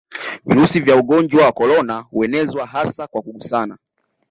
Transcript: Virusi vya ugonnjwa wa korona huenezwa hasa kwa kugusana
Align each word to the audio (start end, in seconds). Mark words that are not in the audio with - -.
Virusi 0.45 0.79
vya 0.79 0.95
ugonnjwa 0.95 1.45
wa 1.45 1.51
korona 1.51 1.97
huenezwa 1.99 2.65
hasa 2.65 3.07
kwa 3.07 3.21
kugusana 3.21 3.77